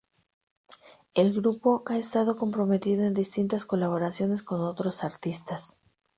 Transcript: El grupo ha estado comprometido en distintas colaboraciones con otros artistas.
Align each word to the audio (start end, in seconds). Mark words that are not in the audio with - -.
El 1.13 1.31
grupo 1.35 1.83
ha 1.85 1.95
estado 1.95 2.35
comprometido 2.35 3.03
en 3.03 3.13
distintas 3.13 3.65
colaboraciones 3.67 4.41
con 4.41 4.59
otros 4.61 5.03
artistas. 5.03 5.77